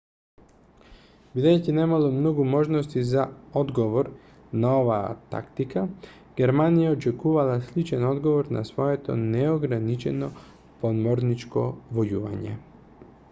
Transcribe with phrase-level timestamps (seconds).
[1.33, 3.25] бидејќи немало многу можности за
[3.61, 4.07] одговор
[4.63, 5.83] на оваа тактика
[6.39, 10.31] германија очекувала сличен одговор на своето неограничено
[10.81, 11.67] подморничко
[11.99, 12.57] војување